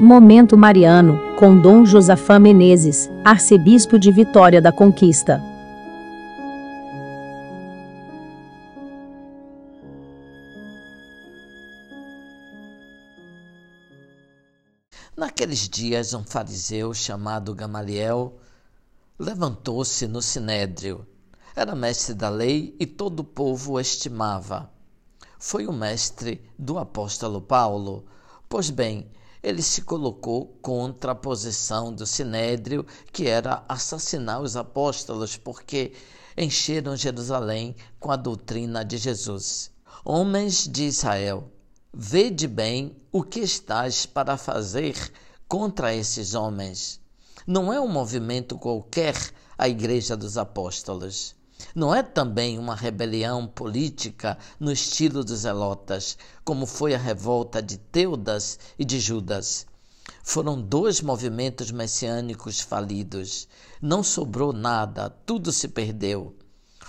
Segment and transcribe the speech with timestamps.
[0.00, 5.42] Momento Mariano, com Dom Josafá Menezes, arcebispo de Vitória da Conquista.
[15.16, 18.38] Naqueles dias, um fariseu chamado Gamaliel
[19.18, 21.04] levantou-se no sinédrio.
[21.56, 24.70] Era mestre da lei e todo o povo o estimava.
[25.40, 28.04] Foi o mestre do apóstolo Paulo.
[28.48, 29.10] Pois bem,
[29.42, 35.92] ele se colocou contra a posição do sinédrio, que era assassinar os apóstolos, porque
[36.36, 39.70] encheram Jerusalém com a doutrina de Jesus.
[40.04, 41.50] Homens de Israel,
[41.92, 44.94] Vede bem o que estás para fazer
[45.48, 47.00] contra esses homens.
[47.46, 49.16] Não é um movimento qualquer
[49.56, 51.34] a Igreja dos Apóstolos.
[51.74, 57.76] Não é também uma rebelião política no estilo dos Zelotas, como foi a revolta de
[57.76, 59.66] Teudas e de Judas.
[60.22, 63.48] Foram dois movimentos messiânicos falidos.
[63.82, 66.36] Não sobrou nada, tudo se perdeu.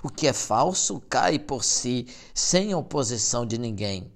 [0.03, 4.11] O que é falso cai por si, sem oposição de ninguém.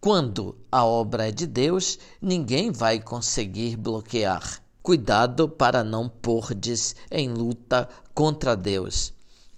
[0.00, 4.60] Quando a obra é de Deus, ninguém vai conseguir bloquear.
[4.82, 9.12] Cuidado para não pordes em luta contra Deus.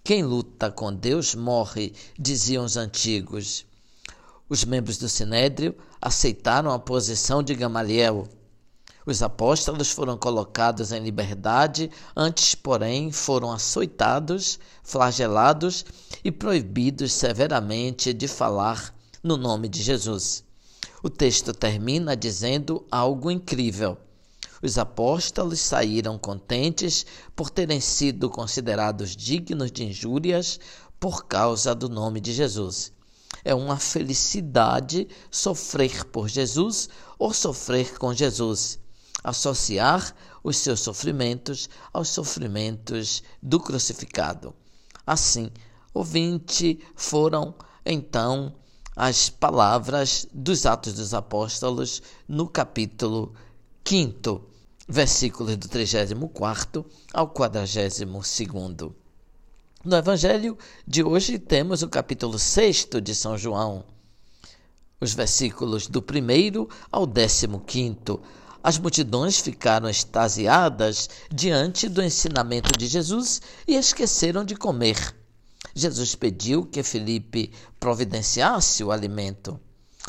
[0.07, 3.65] Quem luta com Deus morre, diziam os antigos.
[4.51, 8.29] Os membros do Sinédrio aceitaram a posição de Gamaliel.
[9.07, 15.87] Os apóstolos foram colocados em liberdade, antes, porém, foram açoitados, flagelados
[16.23, 20.45] e proibidos severamente de falar no nome de Jesus.
[21.03, 23.97] O texto termina dizendo algo incrível.
[24.65, 27.05] Os apóstolos saíram contentes
[27.37, 30.59] por terem sido considerados dignos de injúrias
[30.99, 32.91] por causa do nome de Jesus.
[33.45, 38.79] É uma felicidade sofrer por Jesus ou sofrer com Jesus,
[39.23, 44.55] associar os seus sofrimentos aos sofrimentos do crucificado.
[45.07, 45.51] Assim,
[45.93, 47.55] ouvinte foram
[47.85, 48.55] então
[48.97, 53.35] as palavras dos Atos dos Apóstolos no capítulo
[53.87, 54.54] 5,
[54.89, 58.01] versículos do 34 ao 42.
[59.85, 60.57] No Evangelho
[60.87, 63.85] de hoje temos o capítulo 6 de São João,
[65.01, 68.21] os versículos do 1 ao 15.
[68.63, 75.15] As multidões ficaram extasiadas diante do ensinamento de Jesus e esqueceram de comer.
[75.75, 79.61] Jesus pediu que Felipe providenciasse o alimento.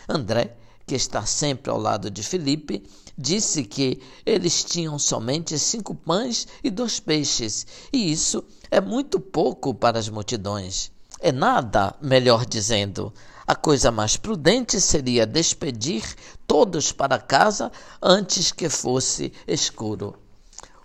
[0.08, 2.84] André, que está sempre ao lado de Felipe,
[3.18, 9.74] disse que eles tinham somente cinco pães e dois peixes, e isso é muito pouco
[9.74, 10.92] para as multidões.
[11.20, 13.14] É nada, melhor dizendo.
[13.48, 16.04] A coisa mais prudente seria despedir
[16.48, 20.25] todos para casa antes que fosse escuro.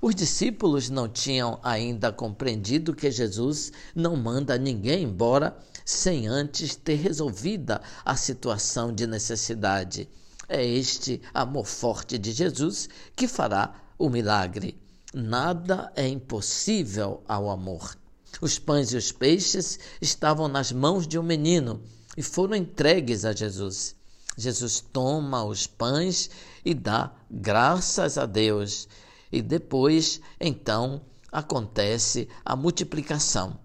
[0.03, 6.94] Os discípulos não tinham ainda compreendido que Jesus não manda ninguém embora sem antes ter
[6.94, 10.09] resolvida a situação de necessidade.
[10.49, 14.81] É este amor forte de Jesus que fará o milagre.
[15.12, 17.94] Nada é impossível ao amor.
[18.41, 21.83] Os pães e os peixes estavam nas mãos de um menino
[22.16, 23.94] e foram entregues a Jesus.
[24.34, 26.31] Jesus toma os pães
[26.65, 28.89] e dá graças a Deus
[29.30, 33.58] e depois, então, acontece a multiplicação.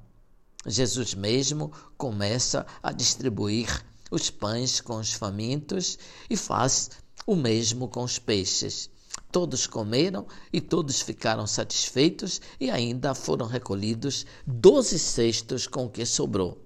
[0.65, 5.97] Jesus mesmo começa a distribuir os pães com os famintos
[6.29, 6.91] e faz
[7.25, 8.89] o mesmo com os peixes.
[9.31, 16.05] Todos comeram e todos ficaram satisfeitos, e ainda foram recolhidos doze cestos com o que
[16.05, 16.61] sobrou.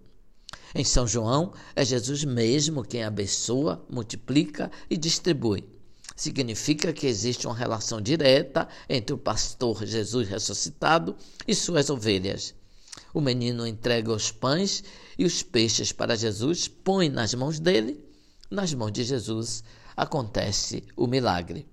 [0.73, 5.78] Em São João, é Jesus mesmo quem abençoa, multiplica e distribui
[6.19, 11.15] significa que existe uma relação direta entre o pastor Jesus ressuscitado
[11.47, 12.53] e suas ovelhas.
[13.13, 14.83] O menino entrega os pães
[15.17, 18.03] e os peixes para Jesus, põe nas mãos dele,
[18.51, 19.63] nas mãos de Jesus
[19.95, 21.65] acontece o milagre.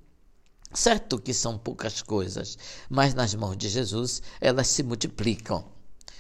[0.73, 2.57] Certo que são poucas coisas,
[2.89, 5.65] mas nas mãos de Jesus elas se multiplicam.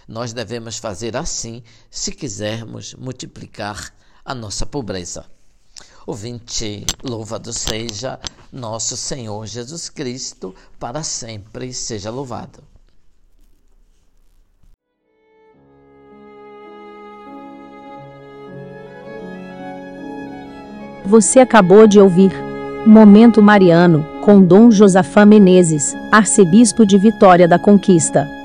[0.08, 5.35] Nós devemos fazer assim se quisermos multiplicar a nossa pobreza.
[6.06, 8.20] Ouvinte, louvado seja
[8.52, 12.62] nosso Senhor Jesus Cristo, para sempre seja louvado.
[21.04, 22.30] Você acabou de ouvir
[22.86, 28.35] Momento Mariano, com Dom Josafá Menezes, arcebispo de Vitória da Conquista.